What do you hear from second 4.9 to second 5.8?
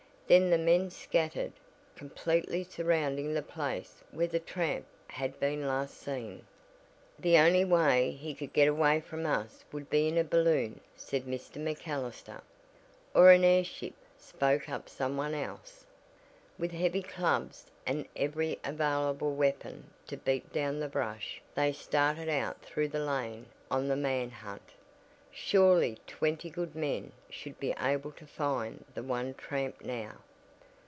had been